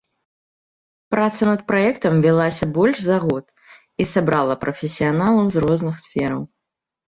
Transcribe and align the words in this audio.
Праца 1.15 1.41
над 1.49 1.61
праектам 1.71 2.13
вялася 2.27 2.65
больш 2.79 2.97
за 3.09 3.17
год 3.27 3.45
і 4.01 4.03
сабрала 4.15 4.59
прафесіяналаў 4.67 5.45
з 5.59 5.67
розных 5.69 5.95
сфераў. 6.09 6.43